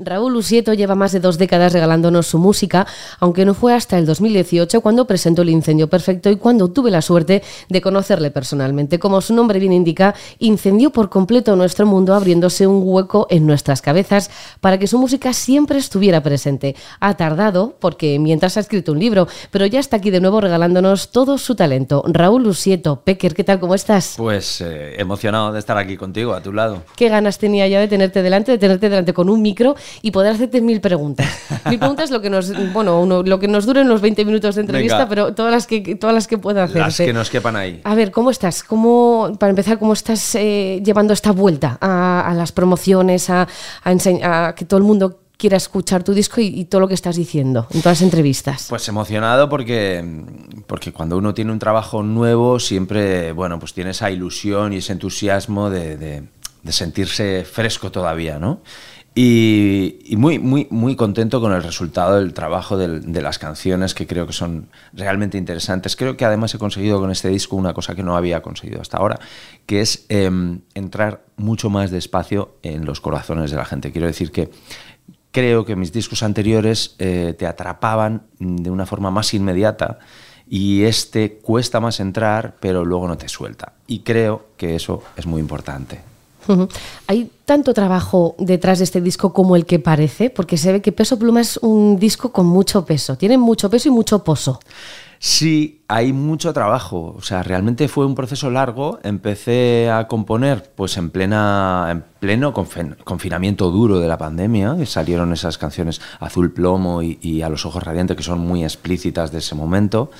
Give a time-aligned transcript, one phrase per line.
[0.00, 2.84] Raúl Usieto lleva más de dos décadas regalándonos su música,
[3.20, 7.00] aunque no fue hasta el 2018 cuando presentó El Incendio Perfecto y cuando tuve la
[7.00, 8.98] suerte de conocerle personalmente.
[8.98, 13.82] Como su nombre bien indica, incendió por completo nuestro mundo abriéndose un hueco en nuestras
[13.82, 16.74] cabezas para que su música siempre estuviera presente.
[16.98, 21.12] Ha tardado porque mientras ha escrito un libro, pero ya está aquí de nuevo regalándonos
[21.12, 22.02] todo su talento.
[22.08, 23.60] Raúl Usieto, Pecker, ¿qué tal?
[23.60, 24.14] ¿Cómo estás?
[24.16, 26.82] Pues eh, emocionado de estar aquí contigo, a tu lado.
[26.96, 29.76] ¿Qué ganas tenía ya de tenerte delante, de tenerte delante con un micro?
[30.02, 31.28] Y poder hacerte mil preguntas.
[31.68, 35.08] Mil preguntas lo que nos, bueno, lo que nos duren los 20 minutos de entrevista,
[35.08, 36.82] pero todas las que todas las que pueda hacer.
[36.82, 37.80] Las que nos quepan ahí.
[37.84, 38.62] A ver, ¿cómo estás?
[38.62, 43.46] ¿Cómo, para empezar, cómo estás eh, llevando esta vuelta a, las promociones, a,
[43.84, 47.66] a, que todo el mundo quiera escuchar tu disco y, todo lo que estás diciendo
[47.70, 48.66] en todas las entrevistas?
[48.68, 50.04] Pues emocionado porque,
[50.66, 54.92] porque cuando uno tiene un trabajo nuevo siempre, bueno, pues tiene esa ilusión y ese
[54.92, 58.60] entusiasmo de, de sentirse fresco todavía, ¿no?
[59.16, 64.26] Y, muy, muy, muy contento con el resultado del trabajo de las canciones, que creo
[64.26, 65.94] que son realmente interesantes.
[65.94, 68.96] Creo que además he conseguido con este disco una cosa que no había conseguido hasta
[68.96, 69.20] ahora,
[69.66, 73.92] que es em, entrar mucho más despacio en los corazones de la gente.
[73.92, 74.50] Quiero decir que
[75.30, 80.00] creo que mis discos anteriores eh, te atrapaban de una forma más inmediata
[80.48, 83.74] y este cuesta más entrar, pero luego no te suelta.
[83.86, 86.13] Y creo que eso es muy importante.
[87.06, 90.30] ¿Hay tanto trabajo detrás de este disco como el que parece?
[90.30, 93.88] Porque se ve que Peso Pluma es un disco con mucho peso, tiene mucho peso
[93.88, 94.60] y mucho pozo.
[95.26, 97.14] Sí, hay mucho trabajo.
[97.16, 98.98] O sea, realmente fue un proceso largo.
[99.02, 104.76] Empecé a componer pues en plena en pleno confinamiento duro de la pandemia.
[104.78, 108.64] Y salieron esas canciones Azul Plomo y, y A los ojos radiantes que son muy
[108.64, 110.10] explícitas de ese momento.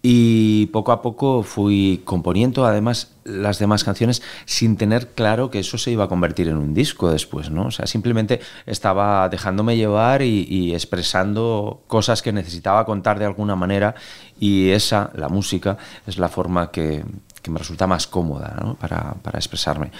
[0.00, 5.78] Y poco a poco fui componiendo además las demás canciones sin tener claro que eso
[5.78, 7.66] se iba a convertir en un disco después, ¿no?
[7.66, 13.94] O sea, simplemente estaba dejándome llevar y, expresando cosas que necesitaba contar de alguna manera
[14.38, 15.76] y esa, la música,
[16.06, 17.04] es la forma que,
[17.48, 19.90] me resulta más cómoda para, expresarme.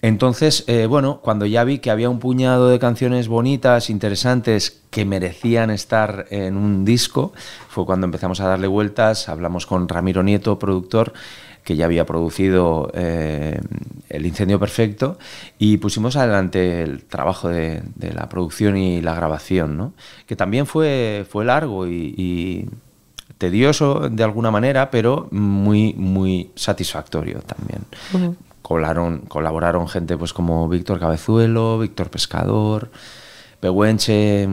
[0.00, 5.04] Entonces, eh, bueno, cuando ya vi que había un puñado de canciones bonitas, interesantes, que
[5.04, 7.32] merecían estar en un disco,
[7.68, 11.12] fue cuando empezamos a darle vueltas, hablamos con Ramiro Nieto, productor,
[11.68, 13.60] que ya había producido eh,
[14.08, 15.18] El Incendio Perfecto,
[15.58, 19.92] y pusimos adelante el trabajo de, la producción y la grabación, ¿no?
[20.26, 22.66] que también fue, fue largo y,
[23.36, 27.84] tedioso de alguna manera, pero muy, muy satisfactorio también
[28.62, 32.90] colaboraron, colaboraron gente pues como Víctor Cabezuelo, Víctor Pescador,
[33.60, 34.48] Pehuenche,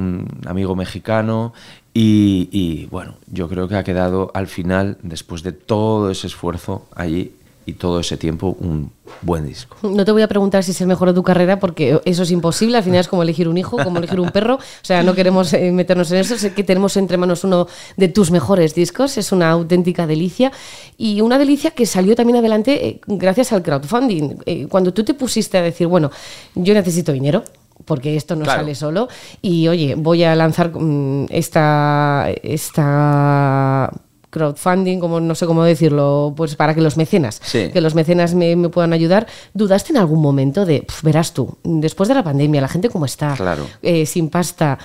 [0.46, 1.54] amigo mexicano,
[1.98, 7.32] y, bueno, yo creo que ha quedado al final, después de todo ese esfuerzo allí,
[7.66, 8.92] y todo ese tiempo un
[9.22, 9.78] buen disco.
[9.82, 12.32] No te voy a preguntar si es el mejor de tu carrera porque eso es
[12.32, 15.16] imposible, al final es como elegir un hijo, como elegir un perro, o sea, no
[15.16, 17.68] queremos eh, meternos en eso, sé que tenemos entre manos uno
[17.98, 20.52] de tus mejores discos, es una auténtica delicia.
[20.98, 24.38] Y una delicia que salió también adelante eh, gracias al crowdfunding.
[24.46, 26.12] Eh, cuando tú te pusiste a decir, bueno,
[26.54, 27.44] yo necesito dinero,
[27.84, 29.08] porque esto no sale solo.
[29.42, 33.92] Y oye, voy a lanzar mm, esta, esta
[34.36, 38.68] crowdfunding, como no sé cómo decirlo, pues para que los mecenas, que los mecenas me,
[38.68, 39.28] puedan ayudar.
[39.54, 43.34] ¿Dudaste en algún momento de, verás tú, después de la pandemia, la gente cómo está,
[43.36, 43.66] claro.
[43.82, 44.78] Eh, sin pasta?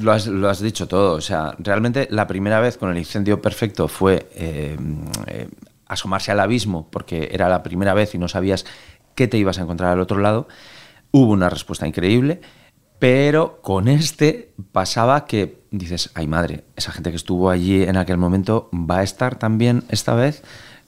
[0.00, 4.30] Lo has, dicho todo, o sea, realmente la primera vez con el incendio perfecto fue
[4.34, 4.78] eh,
[5.26, 5.48] eh,
[5.86, 8.64] asomarse al abismo, porque era la primera vez y no sabías
[9.14, 10.48] qué te ibas a encontrar al otro lado.
[11.16, 12.40] Hubo una respuesta increíble.
[12.98, 18.16] Pero con este pasaba que dices, ay madre, esa gente que estuvo allí en aquel
[18.16, 20.42] momento va a estar también esta vez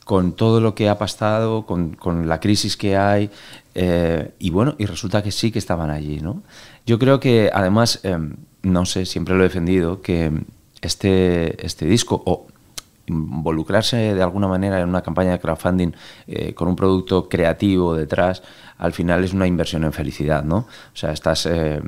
[0.04, 3.30] con todo lo que ha pasado, con, la crisis que hay,
[3.76, 6.42] eh, y bueno, y resulta que sí que estaban allí, ¿no?
[6.86, 10.32] Yo creo que además, em, no sé, siempre lo he defendido, que
[10.80, 12.48] este, este disco, o
[13.06, 15.92] involucrarse de alguna manera en una campaña de crowdfunding
[16.26, 18.42] eh, con un producto creativo detrás,
[18.78, 20.58] al final es una inversión en felicidad, ¿no?
[20.58, 21.80] O sea, estás eh,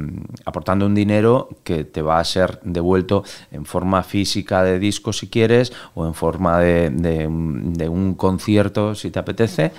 [0.45, 5.29] aportando un dinero que te va a ser devuelto en forma física de disco si
[5.29, 9.73] quieres o en forma de, un concierto si te apetece.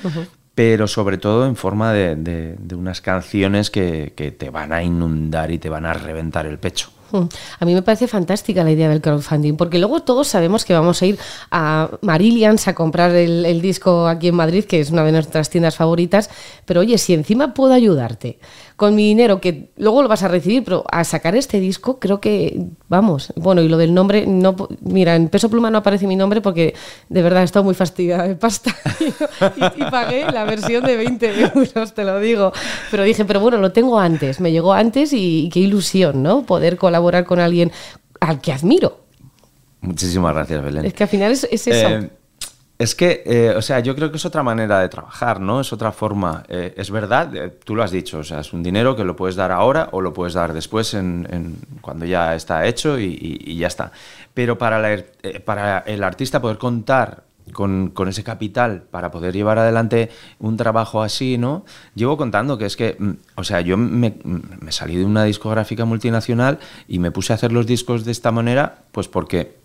[0.54, 5.58] pero sobre todo en forma de, unas canciones que, que, te van a inundar y
[5.58, 6.90] te van a reventar el pecho.
[7.12, 7.24] Hmm.
[7.60, 11.02] A mí me parece fantástica la idea del crowdfunding, porque luego todos sabemos que vamos
[11.02, 11.20] a ir
[11.52, 15.76] a Marillions a comprar el, disco aquí en Madrid, que es una de nuestras tiendas
[15.76, 16.30] favoritas,
[16.66, 18.40] pero oye, si encima puedo ayudarte
[18.76, 22.22] con mi dinero, que luego lo vas a recibir, pero a sacar este disco creo
[22.22, 26.16] que, vamos, bueno, y lo del nombre, no mira, en peso pluma no aparece mi
[26.16, 26.76] nombre porque
[27.10, 31.42] de verdad he estado muy fastidiada de pasta y, y, pagué la versión de 20
[31.42, 32.54] euros, te lo digo.
[32.90, 36.44] Pero dije, pero bueno, lo tengo antes, me llegó antes y, y qué ilusión, ¿no?
[36.44, 37.72] Poder colaborar con alguien
[38.20, 39.00] al que admiro.
[39.82, 40.86] Muchísimas gracias, Belén.
[40.86, 41.90] Es que al final es, es eso.
[41.90, 42.10] Eh,
[42.78, 45.60] es que, eh, o sea, yo creo que es otra manera de trabajar, ¿no?
[45.60, 46.44] Es otra forma.
[46.48, 47.30] Eh, es verdad,
[47.66, 50.00] tú lo has dicho, o sea, es un dinero que lo puedes dar ahora o
[50.00, 53.92] lo puedes dar después en, en cuando ya está hecho y, y, y ya está.
[54.34, 55.04] Pero para, la,
[55.44, 60.10] para, el artista poder contar con, con, ese capital para poder llevar adelante
[60.40, 61.66] un trabajo así, ¿no?
[61.96, 65.86] Llevo contando que es que, mm, o sea, yo me, me salí de una discográfica
[65.86, 69.60] multinacional y me puse a hacer los discos de esta manera, pues porque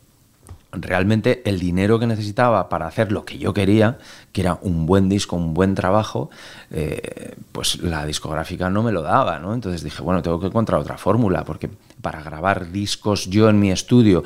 [0.80, 3.98] realmente el dinero que necesitaba para hacer lo que yo quería,
[4.32, 6.30] que era un buen disco, un buen trabajo,
[6.70, 9.54] eh, pues la discográfica no me lo daba, ¿no?
[9.54, 11.70] Entonces dije, bueno, tengo que encontrar otra fórmula, porque
[12.00, 14.24] para grabar discos yo en mi estudio,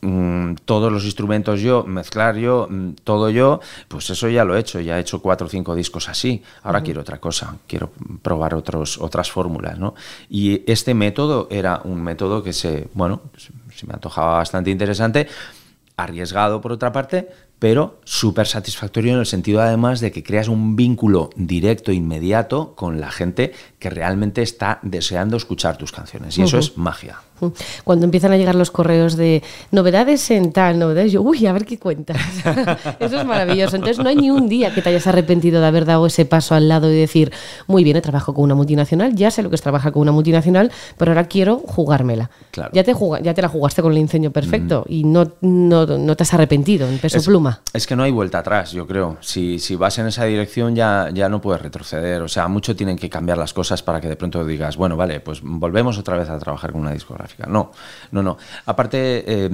[0.00, 4.60] mmm, todos los instrumentos yo, mezclar yo, mmm, todo yo, pues eso ya lo he
[4.60, 6.84] hecho, ya he hecho cuatro o cinco discos así, ahora uh -huh.
[6.84, 7.90] quiero otra cosa, quiero
[8.22, 9.94] probar otros, otras fórmulas, ¿no?
[10.28, 15.28] Y este método era un método que se, bueno, se me antojaba bastante interesante,
[15.96, 20.76] arriesgado por otra parte, pero súper satisfactorio en el sentido además de que creas un
[20.76, 26.38] vínculo directo, inmediato con la gente que realmente está deseando escuchar tus canciones.
[26.38, 26.48] Y uh -huh.
[26.48, 27.18] eso es magia.
[27.84, 31.64] Cuando empiezan a llegar los correos de novedades en tal, novedades, yo, uy, a ver
[31.64, 32.18] qué cuentas.
[33.00, 33.76] eso es maravilloso.
[33.76, 36.54] Entonces no hay ni un día que te hayas arrepentido de haber dado ese paso
[36.54, 37.32] al lado y decir,
[37.66, 40.12] muy bien, he trabajado con una multinacional, ya sé lo que es trabajar con una
[40.12, 42.30] multinacional, pero ahora quiero jugármela.
[42.50, 42.70] Claro.
[42.72, 44.94] Ya, te ya te la jugaste con el incendio perfecto uh -huh.
[44.94, 47.47] y no, no, no, te has arrepentido en peso es, pluma.
[47.72, 49.16] Es que no hay vuelta atrás, yo creo.
[49.20, 52.22] Si, si vas en esa dirección ya, ya no puedes retroceder.
[52.22, 55.20] O sea, mucho tienen que cambiar las cosas para que de pronto digas, bueno, vale,
[55.20, 57.46] pues volvemos otra vez a trabajar con una discográfica.
[57.46, 57.72] No,
[58.12, 58.38] no, no.
[58.66, 59.50] Aparte, eh,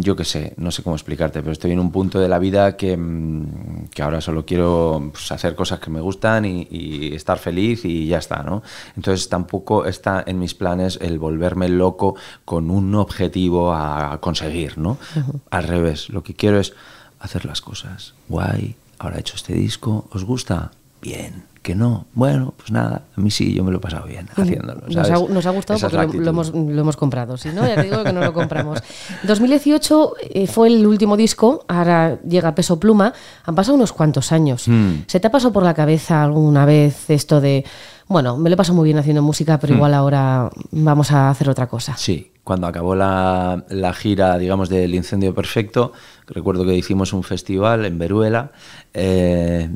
[0.00, 2.76] yo qué sé, no sé cómo explicarte, pero estoy en un punto de la vida
[2.76, 7.38] que, mm, que ahora solo quiero pues, hacer cosas que me gustan y, y, estar
[7.38, 8.62] feliz y ya está, ¿no?
[8.96, 14.98] Entonces tampoco está en mis planes el volverme loco con un objetivo a conseguir, ¿no?
[15.14, 15.40] Uh -huh.
[15.50, 16.74] Al revés, lo que quiero es
[17.20, 18.14] hacer las cosas.
[18.28, 20.72] Guay, ahora he hecho este disco, ¿os gusta?
[21.00, 24.28] Bien que no, bueno, pues nada, a mí sí, yo me lo he pasado bien
[24.36, 24.82] haciéndolo.
[24.82, 25.10] ¿sabes?
[25.10, 27.66] Nos, ha, nos, ha, gustado Esa porque lo, lo, hemos, lo, hemos, comprado, si no,
[27.66, 28.78] ya te digo que no lo compramos.
[29.24, 33.12] 2018 eh, fue el último disco, ahora llega Peso Pluma,
[33.44, 34.68] han pasado unos cuantos años.
[34.68, 35.06] Mm.
[35.08, 37.64] ¿Se te ha pasado por la cabeza alguna vez esto de,
[38.06, 39.76] bueno, me lo he pasado muy bien haciendo música, pero mm.
[39.76, 41.96] igual ahora vamos a hacer otra cosa?
[41.96, 45.92] Sí, cuando acabó la, la, gira, digamos, del Incendio Perfecto,
[46.28, 48.52] recuerdo que hicimos un festival en Veruela.
[48.94, 49.68] Eh,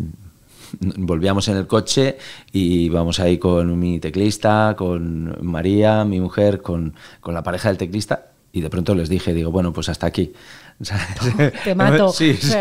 [0.97, 2.17] volvíamos en el coche
[2.53, 7.77] y vamos ahí con mi teclista, con María, mi mujer, con, con la pareja del
[7.77, 10.33] teclista y de pronto les dije, digo, bueno, pues hasta aquí.
[11.65, 12.09] Te mato.
[12.11, 12.57] Sí, sí.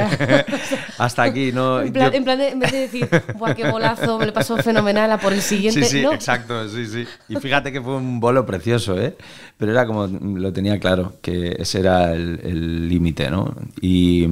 [0.98, 1.82] hasta aquí, ¿no?
[1.82, 2.18] En plan, Yo...
[2.18, 5.18] en, plan de, en, vez de decir, Buah, qué bolazo, me lo pasó fenomenal, a
[5.18, 5.84] por el siguiente.
[5.84, 6.14] Sí, sí, no.
[6.14, 7.06] exacto, sí, sí.
[7.30, 9.16] Y fíjate que fue un bolo precioso, ¿eh?
[9.58, 13.56] Pero era como, lo tenía claro, que ese era el límite, ¿no?
[13.82, 14.28] Y,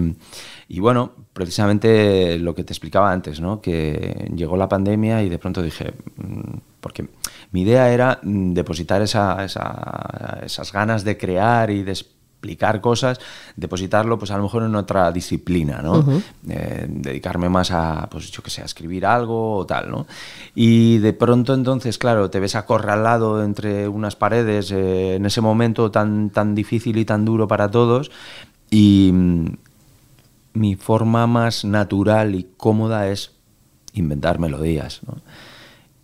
[0.70, 3.62] y bueno, precisamente lo que te explicaba antes, ¿no?
[3.62, 7.08] Que llegó la pandemia y de pronto dije, mm, porque
[7.52, 11.96] mi idea era mm, depositar esa, esa, esas ganas de crear y de
[12.38, 13.20] explicar cosas,
[13.56, 15.94] depositarlo pues a lo mejor en otra disciplina, ¿no?
[15.94, 16.22] Uh -huh.
[16.50, 20.06] eh, dedicarme más a, pues yo que sé, a escribir algo o tal, ¿no?
[20.54, 25.90] Y de pronto entonces, claro, te ves acorralado entre unas paredes eh, en ese momento
[25.90, 28.12] tan, tan difícil y tan duro para todos
[28.70, 29.46] y mm,
[30.54, 33.32] mi forma más natural y cómoda es
[33.94, 35.16] inventar melodías, ¿no?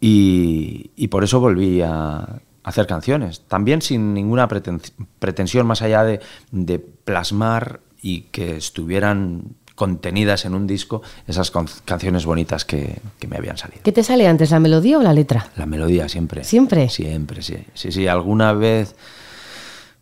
[0.01, 6.21] Y, y por eso volví a hacer canciones, también sin ninguna pretensión más allá de,
[6.51, 11.51] de, plasmar y que estuvieran contenidas en un disco esas
[11.83, 13.81] canciones bonitas que, que, me habían salido.
[13.83, 15.47] ¿Qué te sale antes, la melodía o la letra?
[15.57, 16.43] La melodía siempre.
[16.43, 16.89] ¿Siempre?
[16.89, 17.57] Siempre, sí.
[17.73, 18.95] Sí, sí, alguna vez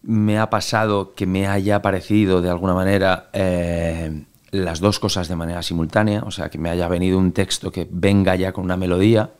[0.03, 5.36] me ha pasado que me haya parecido de alguna manera eh, las dos cosas de
[5.36, 8.77] manera simultánea, o sea, que me haya venido un texto que venga ya con una
[8.77, 9.32] melodía,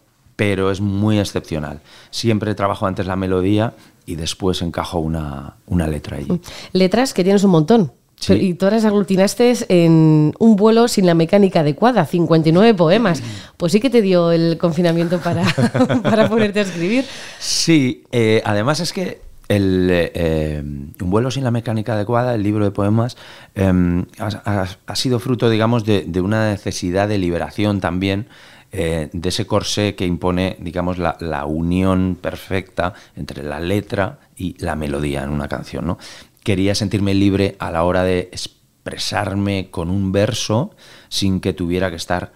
[0.41, 1.81] pero es muy excepcional.
[2.10, 3.75] Siempre trabajo antes la melodía
[4.07, 6.41] y después encajo una, una letra allí.
[6.74, 7.91] Letras que tienes un montón.
[8.15, 8.33] Sí.
[8.33, 13.21] Y todas las aglutinaste en un vuelo sin la mecánica adecuada, 59 poemas.
[13.55, 15.43] Pues sí que te dio el confinamiento para,
[16.03, 17.05] para ponerte a escribir.
[17.38, 22.65] Sí, eh, además es que el, eh, Un vuelo sin la mecánica adecuada, el libro
[22.65, 23.15] de poemas,
[23.53, 28.27] em, ha, sido fruto, digamos, de, una necesidad de liberación también
[28.71, 34.55] eh, de ese corsé que impone, digamos, la, la, unión perfecta entre la letra y
[34.63, 35.85] la melodía en una canción.
[35.85, 35.97] ¿no?
[36.43, 40.71] Quería sentirme libre a la hora de expresarme con un verso
[41.09, 42.31] sin que tuviera que estar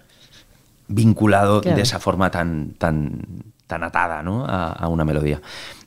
[0.88, 3.22] vinculado de esa forma tan, tan,
[3.68, 4.46] tan atada ¿no?
[4.46, 5.42] a, una melodía.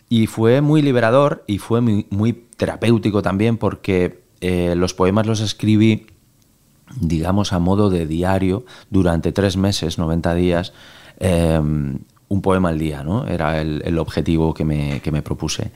[0.09, 6.07] Y fue muy liberador y fue muy, terapéutico también porque eh, los poemas los escribí,
[6.97, 10.73] digamos, a modo de diario durante tres meses, 90 días,
[11.21, 13.27] eh, un poema al día, ¿no?
[13.27, 15.71] Era el, objetivo que me, que me propuse.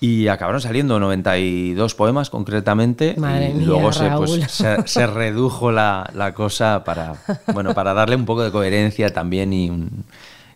[0.00, 3.16] Y acabaron saliendo 92 poemas concretamente.
[3.16, 7.14] y luego pues, se, se, redujo la, la, cosa para,
[7.52, 9.72] bueno, para darle un poco de coherencia también y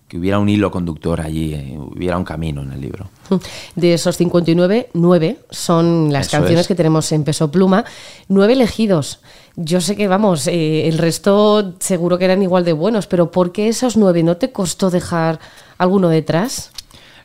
[0.08, 3.10] que hubiera un hilo conductor allí, eh, hubiera un camino en el libro.
[3.76, 7.84] De esos 59, nueve son las canciones que tenemos en Peso Pluma,
[8.26, 9.20] nueve elegidos.
[9.54, 13.52] Yo sé que, vamos, eh, el resto seguro que eran igual de buenos, pero ¿por
[13.52, 14.22] qué esos nueve?
[14.22, 15.40] ¿No te costó dejar
[15.76, 16.72] alguno detrás?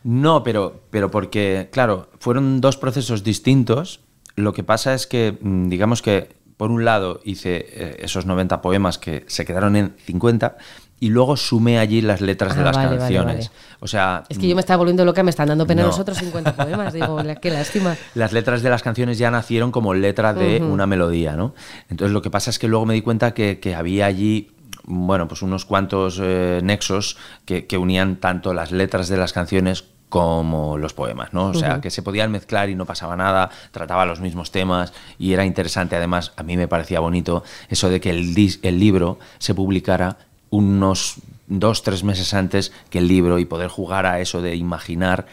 [0.03, 4.01] No, pero, pero porque, claro, fueron dos procesos distintos.
[4.35, 8.61] Lo que pasa es que, mm, digamos que, por un lado, hice eh, esos 90
[8.61, 10.57] poemas que se quedaron en 50
[11.03, 13.51] y luego sumé allí las letras de ah, las canciones.
[13.81, 16.17] O sea, es que yo me estaba volviendo loca, me están dando pena los otros
[16.17, 17.97] 50 poemas, digo, qué lástima.
[18.15, 21.55] Las letras de las canciones ya nacieron como letra de una melodía, ¿no?
[21.89, 24.51] Entonces lo que pasa es que luego me di cuenta que, que había allí
[24.85, 29.85] bueno, pues unos cuantos eh, nexos que, que, unían tanto las letras de las canciones
[30.07, 31.47] como los poemas, ¿no?
[31.47, 35.33] O sea, que se podían mezclar y no pasaba nada, trataba los mismos temas y
[35.33, 39.53] era interesante, además, a mí me parecía bonito eso de que el, el libro se
[39.53, 40.17] publicara
[40.53, 41.15] unos
[41.47, 45.25] dos, tres meses antes que el libro y poder jugar a eso de imaginar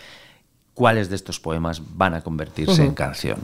[0.73, 3.39] cuáles de estos poemas van a convertirse en canción.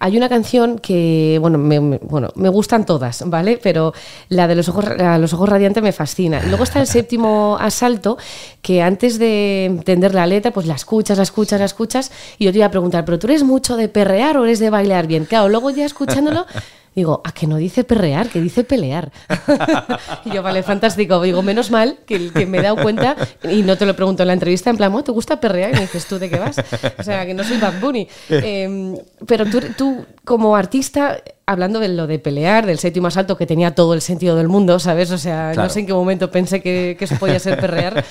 [0.00, 3.60] Hay una canción que, bueno me, bueno, me gustan todas, ¿vale?
[3.62, 3.92] Pero
[4.28, 4.86] la de los ojos,
[5.20, 6.42] los ojos radiantes me fascina.
[6.48, 8.18] luego está el séptimo asalto,
[8.60, 12.50] que antes de entender la letra, pues la escuchas, la escuchas, la escuchas, y yo
[12.50, 15.26] te iba a preguntar, ¿pero tú eres mucho de perrear o eres de bailar bien?
[15.26, 16.44] Claro, luego ya escuchándolo...
[16.94, 19.10] Digo, ¿a que no dice perrear, que dice pelear?
[20.24, 21.20] y yo, vale, fantástico.
[21.20, 23.16] Digo, menos mal que, que, me he dado cuenta,
[23.50, 25.70] y no te lo pregunto en la entrevista, en plan, ¿te gusta perrear?
[25.72, 26.56] Y me dices, ¿tú de qué vas?
[26.98, 28.06] O sea, que no soy Bad Bunny.
[28.28, 28.96] Em,
[29.26, 33.74] pero tú, tú, como artista, hablando de lo de pelear, del séptimo asalto, que tenía
[33.74, 35.10] todo el sentido del mundo, ¿sabes?
[35.10, 38.04] O sea, no sé en qué momento pensé que, que eso podía ser perrear.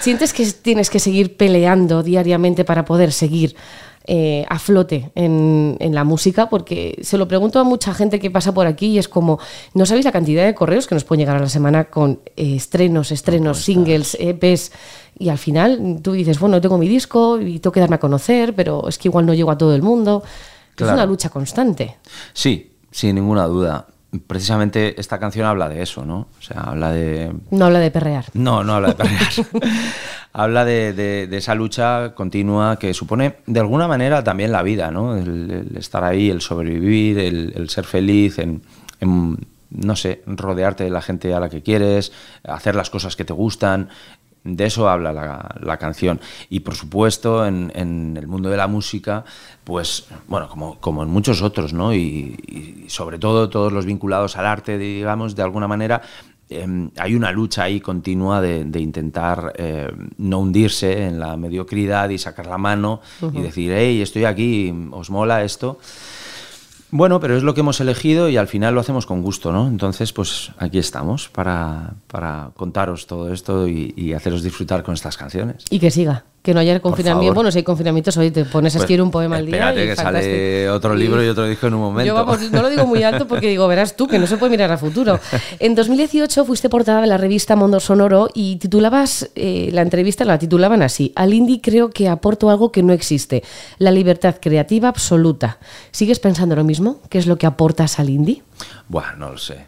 [0.00, 3.56] ¿Sientes que tienes que seguir peleando diariamente para poder seguir
[4.10, 8.54] eh, a flote en, la música, porque se lo pregunto a mucha gente que pasa
[8.54, 9.38] por aquí y es como,
[9.74, 12.56] no sabéis la cantidad de correos que nos pueden llegar a la semana con eh,
[12.56, 14.72] estrenos, estrenos, singles, EPs,
[15.18, 18.54] y al final tú dices, bueno, tengo mi disco y tengo que darme a conocer,
[18.54, 20.22] pero es que igual no llego a todo el mundo.
[20.74, 21.98] Es una lucha constante.
[22.32, 23.88] Sí, sin ninguna duda
[24.26, 26.28] precisamente esta canción habla de eso, ¿no?
[26.38, 27.32] O sea, habla de...
[27.50, 28.24] No habla de perrear.
[28.32, 29.32] No, no habla de perrear.
[30.32, 35.16] habla de, esa lucha continua que supone, de alguna manera, también la vida, ¿no?
[35.16, 38.62] El, estar ahí, el sobrevivir, el, ser feliz, en,
[39.70, 42.12] no sé, rodearte de la gente a la que quieres,
[42.44, 43.88] hacer las cosas que te gustan,
[44.44, 46.20] de eso habla la, canción.
[46.48, 49.24] Y por supuesto, en, el mundo de la música,
[49.64, 51.94] pues, bueno, como, como en muchos otros, ¿no?
[51.94, 56.02] Y, sobre todo todos los vinculados al arte, digamos, de alguna manera,
[56.50, 62.18] em, hay una lucha ahí continua de, intentar eh, no hundirse en la mediocridad y
[62.18, 63.00] sacar la mano
[63.32, 65.78] y decir, hey, estoy aquí, ¿os mola esto?
[66.90, 69.68] Bueno, pero es lo que hemos elegido y al final lo hacemos con gusto, ¿no?
[69.68, 75.18] Entonces, pues aquí estamos para, para contaros todo esto y, y haceros disfrutar con estas
[75.18, 75.64] canciones.
[75.68, 77.34] Y que siga que no haya confinamiento.
[77.34, 79.56] Bueno, si hay confinamientos, hoy te pones a pues escribir un poema al día.
[79.56, 82.06] Espérate, que sale otro libro y otro disco en un momento.
[82.06, 84.48] Yo vamos, no lo digo muy alto porque digo, verás tú, que no se puede
[84.48, 85.20] mirar a futuro.
[85.58, 90.38] En 2018 fuiste portada de la revista Mundo Sonoro y titulabas, eh, la entrevista la
[90.38, 93.42] titulaban así, al indie creo que aporto algo que no existe,
[93.76, 95.58] la libertad creativa absoluta.
[95.90, 97.02] ¿Sigues pensando lo mismo?
[97.10, 98.42] ¿Qué es lo que aportas al indie?
[98.88, 99.66] Buah, no lo sé.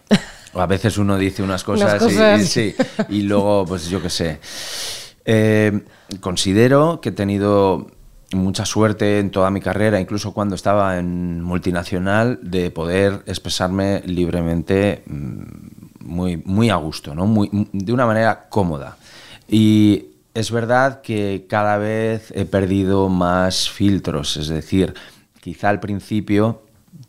[0.55, 2.03] A veces uno dice unas cosas,
[2.41, 2.75] Y, sí,
[3.11, 4.41] y luego, pues yo qué sé.
[5.25, 5.85] Eh,
[6.21, 7.87] considero que he tenido
[8.33, 15.03] mucha suerte en toda mi carrera, incluso cuando estaba en multinacional, de poder expresarme libremente
[15.07, 15.43] mm,
[16.01, 17.27] muy, muy a gusto, ¿no?
[17.27, 18.97] muy, de una manera cómoda.
[19.49, 24.95] Y es verdad que cada vez he perdido más filtros, es decir,
[25.41, 26.63] quizá al principio,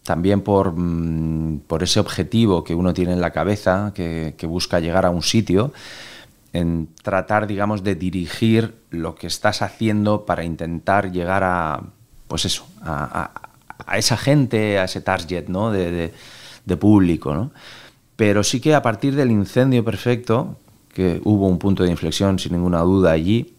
[0.04, 4.80] también por, mm, por ese objetivo que uno tiene en la cabeza, que, que busca
[4.80, 5.72] llegar a un sitio,
[6.54, 11.82] en tratar, digamos, de dirigir lo que estás haciendo para intentar llegar a,
[12.28, 13.32] pues eso, a,
[13.96, 15.72] esa gente, a ese target ¿no?
[15.72, 16.14] de,
[16.66, 17.34] de, público.
[17.34, 17.52] ¿no?
[18.16, 20.58] Pero sí que a partir del incendio perfecto,
[20.94, 23.56] que hubo un punto de inflexión sin ninguna duda allí,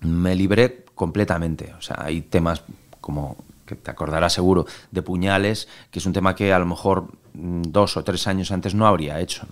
[0.00, 1.72] me libré completamente.
[1.78, 2.62] O sea, hay temas
[3.00, 3.36] como
[3.68, 7.62] que te acordarás seguro, de puñales, que es un tema que a lo mejor mm,
[7.68, 9.46] dos o tres años antes no habría hecho.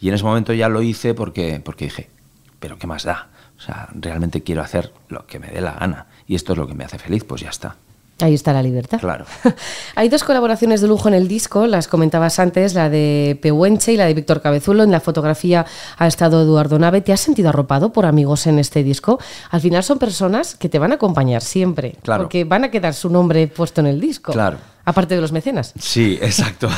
[0.00, 2.10] Y en ese momento ya lo hice porque, porque dije,
[2.58, 3.28] pero ¿qué más da?
[3.56, 6.06] O sea, realmente quiero hacer lo que me dé la gana.
[6.26, 7.76] Y esto es lo que me hace feliz, pues ya está.
[8.22, 8.98] Ahí está la libertad.
[9.00, 9.24] Claro.
[9.94, 13.96] Hay dos colaboraciones de lujo en el disco, las comentabas antes, la de Pehuenche y
[13.96, 14.82] la de Víctor Cabezulo.
[14.82, 17.00] En la fotografía ha estado Eduardo Nave.
[17.00, 19.18] ¿Te has sentido arropado por amigos en este disco?
[19.50, 22.24] Al final son personas que te van a acompañar siempre, claro.
[22.24, 24.32] porque van a quedar su nombre puesto en el disco.
[24.32, 24.58] Claro.
[24.84, 25.72] Aparte de los mecenas.
[25.78, 26.68] Sí, exacto.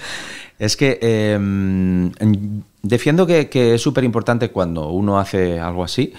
[0.58, 2.12] es que em,
[2.82, 6.12] defiendo que, es súper importante cuando uno hace algo así,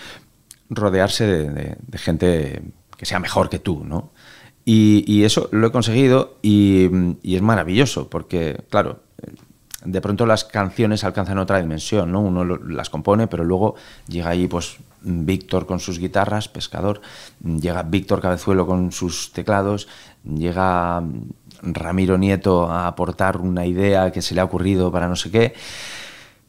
[0.70, 2.62] rodearse de, de gente
[2.98, 4.12] que sea mejor que tú, ¿no?
[4.66, 6.90] Y, eso lo he conseguido y,
[7.24, 9.02] es maravilloso, porque, claro,
[9.84, 12.22] de pronto las canciones alcanzan otra dimensión, ¿no?
[12.22, 13.76] Uno las compone, pero luego
[14.08, 17.02] llega ahí, pues, Víctor con sus guitarras, pescador,
[17.44, 19.90] llega Víctor Cabezuelo con sus teclados,
[20.24, 21.04] llega
[21.62, 25.54] Ramiro Nieto a aportar una idea que se le ha ocurrido para no sé qué,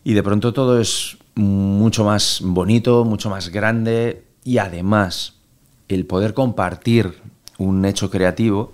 [0.05, 5.35] y de pronto todo es mucho más bonito, mucho más grande, y además
[5.89, 7.21] el poder compartir
[7.59, 8.73] un hecho creativo,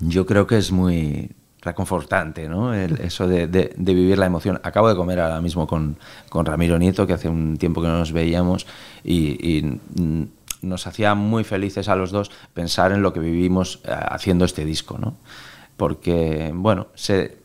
[0.00, 1.30] yo creo que es muy
[1.62, 2.72] reconfortante, ¿no?
[2.72, 4.60] eso de, vivir la emoción.
[4.62, 5.96] Acabo de comer ahora mismo con,
[6.32, 8.66] Ramiro Nieto, que hace un tiempo que no nos veíamos,
[9.04, 9.78] y,
[10.62, 14.64] nos hacía muy felices a los dos pensar en lo que vivimos eh, haciendo este
[14.64, 15.14] disco, ¿no?
[15.76, 17.36] Porque, bueno, se,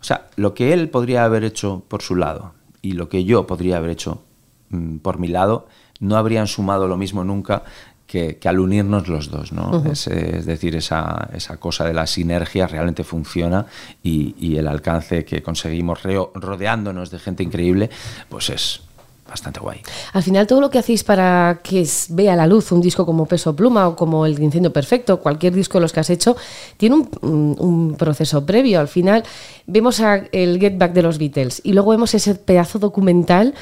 [0.00, 3.46] o sea, lo que él podría haber hecho por su lado y lo que yo
[3.46, 4.22] podría haber hecho
[4.70, 5.66] mm, por mi lado
[5.98, 7.64] no habrían sumado lo mismo nunca
[8.10, 9.84] que, al unirnos los dos, ¿no?
[9.84, 10.04] es,
[10.44, 13.66] decir, esa, esa, cosa de la sinergia realmente funciona
[14.02, 17.88] y, y el alcance que conseguimos rodeándonos de gente increíble,
[18.28, 18.82] pues es,
[19.30, 19.80] bastante guay.
[20.12, 23.56] Al final, todo lo que hacéis para que vea la luz un disco como Peso
[23.56, 26.36] Pluma o como El Incendio Perfecto, cualquier disco de los que has hecho,
[26.76, 28.80] tiene un, proceso previo.
[28.80, 29.24] Al final,
[29.66, 30.00] vemos
[30.32, 33.54] el Get Back de los Beatles y luego vemos ese pedazo documental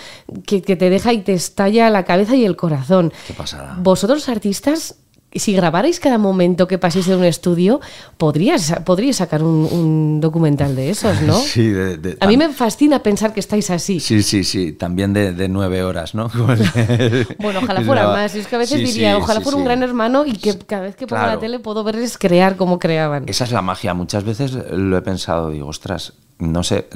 [0.46, 3.12] que, que te deja y te estalla la cabeza y el corazón.
[3.26, 3.76] Qué pasada.
[3.78, 4.96] Vosotros, artistas,
[5.34, 7.80] si grabarais cada momento que paséis en un estudio,
[8.16, 11.38] podrías, podríais sacar un, documental de esos, ¿no?
[11.48, 11.72] Sí,
[12.20, 14.00] a mí me fascina pensar que estáis así.
[14.00, 16.30] Sí, sí, sí, también de, nueve horas, ¿no?
[17.38, 18.34] bueno, ojalá fuera más.
[18.34, 21.06] Es que a veces diría, ojalá fuera un gran hermano y que cada vez que
[21.06, 23.28] pongo la tele puedo verles crear como creaban.
[23.28, 23.94] Esa es la magia.
[23.94, 26.88] Muchas veces lo he pensado, digo, ostras, no sé,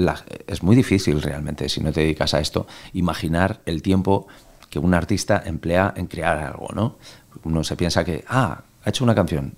[0.46, 4.26] es muy difícil realmente, si no te dedicas a esto, imaginar el tiempo
[4.70, 6.96] que un artista emplea en crear algo, ¿no?
[7.44, 9.54] Uno se piensa que, ah, ha hecho una canción.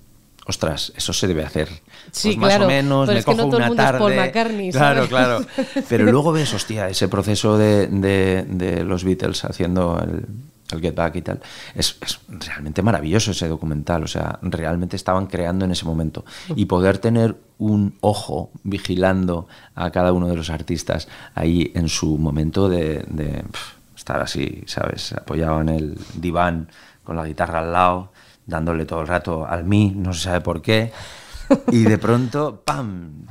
[0.47, 1.69] Ostras, eso se debe hacer.
[2.11, 4.31] Sí, pues más o menos, me cojo una tarde.
[4.71, 5.45] claro, claro.
[5.89, 10.23] Pero luego ves, hostia, ese proceso de, de, los Beatles haciendo el,
[10.71, 11.39] el, Get Back y tal.
[11.73, 14.03] Es, es, realmente maravilloso ese documental.
[14.03, 16.25] O sea, realmente estaban creando en ese momento.
[16.55, 22.19] Y poder tener un ojo vigilando a cada uno de los artistas ahí en su
[22.19, 23.43] momento de, de
[23.97, 25.11] estar así, ¿sabes?
[25.13, 26.67] Apoyado en el diván
[27.05, 28.11] con la guitarra al lado,
[28.45, 30.91] dándole todo el rato al mí, no se sabe por qué.
[31.71, 33.25] Y de pronto, ¡pam!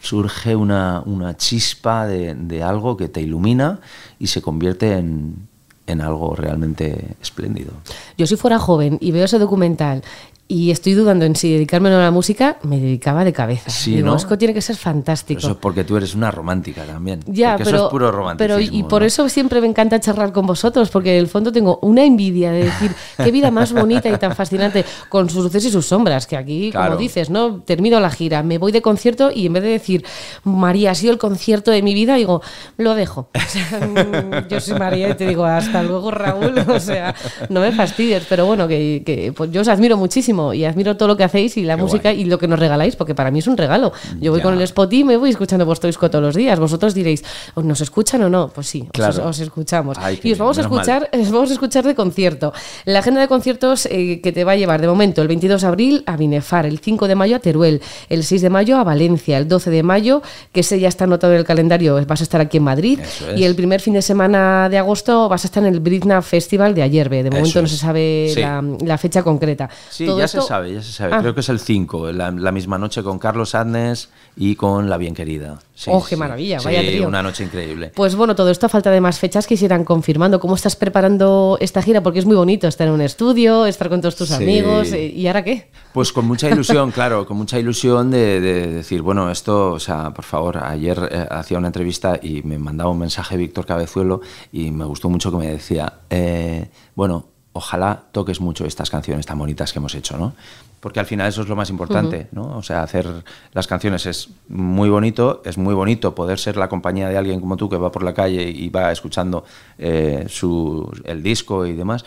[0.00, 3.80] surge una, una chispa de, de, algo que te ilumina
[4.18, 5.48] y se convierte en,
[5.86, 7.72] en algo realmente espléndido.
[8.18, 10.02] Yo si fuera joven y veo ese documental
[10.48, 13.68] y estoy dudando en si dedicarme a la música, me dedicaba de cabeza.
[13.68, 14.16] Sí, ¿no?
[14.38, 15.38] tiene que ser fantástico.
[15.38, 17.20] eso es porque tú eres una romántica también.
[17.26, 18.56] Ya, pero, eso es puro romanticismo.
[18.56, 21.78] Pero y por eso siempre me encanta charlar con vosotros, porque en el fondo tengo
[21.82, 25.70] una envidia de decir qué vida más bonita y tan fascinante, con sus luces y
[25.70, 27.62] sus sombras, que aquí, como dices, ¿no?
[27.62, 30.04] Termino la gira, me voy de concierto y en vez de decir,
[30.44, 32.42] María, ha sido el concierto de mi vida, digo,
[32.76, 33.30] lo dejo.
[33.76, 36.54] Mm, yo soy María y te digo, hasta luego, Raúl.
[36.68, 37.14] O sea,
[37.48, 41.08] no me fastidies, pero bueno, que, que pues yo os admiro muchísimo y admiro todo
[41.08, 43.46] lo que hacéis y la música y lo que nos regaláis, porque para mí es
[43.46, 43.92] un regalo.
[44.20, 46.58] Yo voy con el spot y me voy escuchando vuestro disco todos los días.
[46.58, 47.24] Vosotros diréis,
[47.56, 48.48] ¿nos escuchan o no?
[48.48, 48.88] Pues sí,
[49.22, 49.96] os, escuchamos.
[50.22, 52.52] y os vamos, a escuchar, os vamos a escuchar de concierto.
[52.84, 55.66] La agenda de conciertos eh, que te va a llevar de momento el 22 de
[55.66, 59.38] abril a Binefar, el 5 de mayo a Teruel, el 6 de mayo a Valencia,
[59.38, 60.22] el 12 de mayo,
[60.52, 63.00] que ese ya está anotado en el calendario, vas a estar aquí en Madrid,
[63.36, 66.74] y el primer fin de semana de agosto vas a estar en el Britna Festival
[66.74, 67.22] de Ayerbe.
[67.22, 69.68] De momento no se sabe la, fecha concreta.
[69.98, 71.14] Todo ya se sabe, ya se sabe.
[71.14, 71.18] Ah.
[71.20, 74.96] Creo que es el 5, la, la misma noche con Carlos Adnes y con La
[74.96, 75.58] Bien Querida.
[75.74, 76.16] Sí, Oh, qué sí.
[76.16, 77.08] maravilla, Sí, vaya trío.
[77.08, 77.92] una noche increíble.
[77.94, 80.40] Pues bueno, todo esto a falta de más fechas que se irán confirmando.
[80.40, 82.02] ¿Cómo estás preparando esta gira?
[82.02, 84.92] Porque es muy bonito estar en un estudio, estar con todos tus amigos.
[84.92, 85.70] eh, ¿Y ahora qué?
[85.92, 90.12] Pues con mucha ilusión, claro, con mucha ilusión de, de decir, bueno, esto, o sea,
[90.12, 94.20] por favor, ayer eh, hacía una entrevista y me mandaba un mensaje Víctor Cabezuelo
[94.52, 99.38] y me gustó mucho que me decía, eh, bueno, ojalá toques mucho estas canciones tan
[99.38, 100.34] bonitas que hemos hecho, ¿no?
[100.80, 102.56] Porque al final eso es lo más importante, ¿no?
[102.58, 103.06] O sea, hacer
[103.52, 107.56] las canciones es muy bonito, es muy bonito poder ser la compañía de alguien como
[107.56, 109.44] tú que va por la calle y va escuchando
[109.78, 112.04] eh, su, el disco y demás,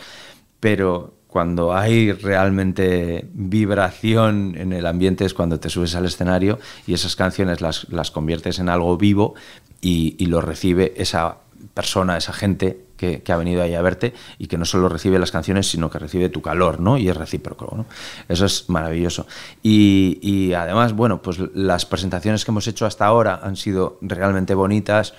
[0.60, 6.94] pero cuando hay realmente vibración en el ambiente es cuando te subes al escenario y
[6.94, 9.34] esas canciones las, las conviertes en algo vivo
[9.80, 11.38] y, y lo recibe esa
[11.74, 15.18] persona, esa gente que, que ha venido ahí a verte y que no solo recibe
[15.18, 16.98] las canciones, sino que recibe tu calor, ¿no?
[16.98, 17.86] Y es recíproco, ¿no?
[18.28, 19.26] Eso es maravilloso.
[19.62, 24.54] Y, y además, bueno, pues las presentaciones que hemos hecho hasta ahora han sido realmente
[24.54, 25.14] bonitas.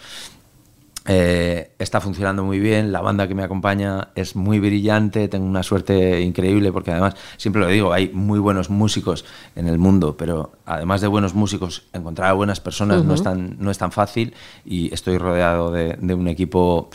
[1.08, 5.64] Eh, está funcionando muy bien, la banda que me acompaña es muy brillante, tengo una
[5.64, 10.52] suerte increíble porque además, siempre lo digo, hay muy buenos músicos en el mundo, pero
[10.64, 14.36] además de buenos músicos, encontrar a buenas personas no, es tan, no es tan fácil
[14.64, 16.92] y estoy rodeado de, de un equipo,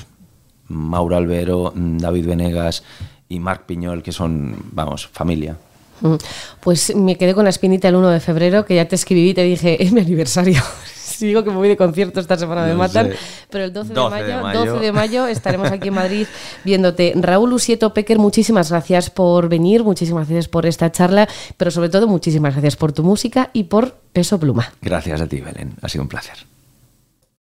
[0.68, 2.82] Mauro Albero, David Venegas
[3.28, 5.56] y Marc Piñol, que son, vamos, familia.
[6.00, 6.14] Mm,
[6.60, 9.34] Pues me quedé con la espinita el 1 de febrero, que ya te escribí y
[9.34, 10.62] te dije, es mi aniversario.
[11.06, 13.16] Si digo que me voy de concierto esta semana me No matan, sé.
[13.48, 14.72] pero el 12, 12 de, de mayo, mayo.
[14.74, 16.26] 12 de mayo estaremos aquí en Madrid
[16.62, 17.14] viéndote.
[17.16, 21.26] Raúl Usieto Pecker, muchísimas gracias por venir, muchísimas gracias por esta charla,
[21.56, 24.70] pero sobre todo muchísimas gracias por tu música y por Peso Pluma.
[24.82, 26.36] Gracias a ti, Belén, ha sido un placer.